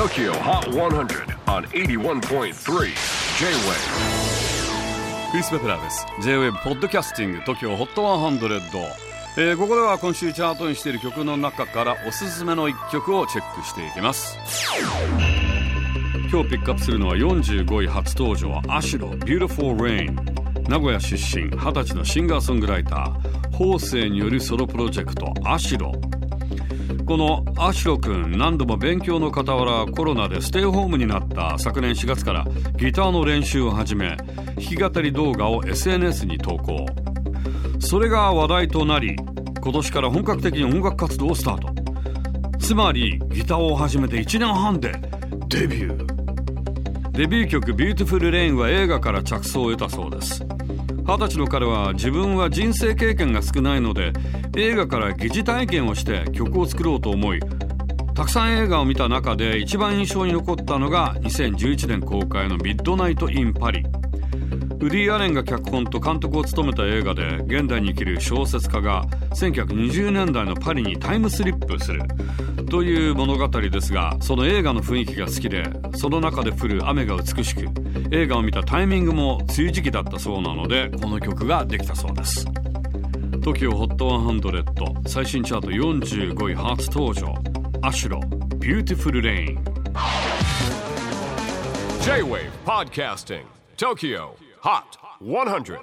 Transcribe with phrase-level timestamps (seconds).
[0.00, 2.54] TOKYO HOT 100 on 81.3 J-WAVE
[5.30, 8.82] クリス・ベプラーです J-WAVE ポッドキャスティング TOKYO HOT 100、
[9.36, 14.38] えー、ここでは今週チャートにしている曲の中からおすすめの一曲をチェックしていきます。
[16.32, 20.14] 今日ピックアップするのは45位初登場アシロ Beautiful Rain
[20.66, 25.92] 名古屋出身20歳のシンガーソングライター法政によるソロプロジェクトアシロ。
[27.10, 32.46] このアシロ君何度も勉強の傍らコロナでステイホームになった昨年4月から
[32.76, 36.86] ギターの練習を始め弾き語り動画を SNS に投稿。
[37.80, 39.16] それが話題となり
[39.60, 42.58] 今年から本格的に音楽活動をスタート。
[42.60, 44.92] つまりギターを始めて1年半で
[45.48, 46.19] デビュー。
[47.20, 50.42] デビュー曲「ビューティフル・レイン」は映画から着想を得たそうです。
[51.06, 54.14] 二十歳の彼は自分は人生経験が少ないので
[54.56, 57.40] 映画から疑似体験をして曲を作ろうと思い
[58.14, 63.84] たくさん映画を見た中で一番印象に残ったのが2011年公開の「ミッドナイト・イン・パリ」
[64.80, 72.02] ウディ・アレンが脚本と監督を務めた映画で現代に生きる小説家が1920年代のパリにタイムスリップする
[72.70, 75.64] という物語ですがその映画の雰囲気が好きで
[75.96, 77.66] その中で降る雨が美しく
[78.10, 82.46] 映画を見たタイミングも梅雨時期だったそうなのでこの曲ができたそうです。
[83.40, 87.34] TOKIOHOT100 最新チャート45位初登場。
[87.82, 88.20] アシュロ
[88.58, 89.58] Beautiful Rain
[92.02, 93.44] J-WAVE PODCASTING
[93.78, 95.78] TOKYO Hot 100.